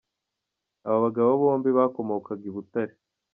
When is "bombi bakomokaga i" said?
1.41-2.51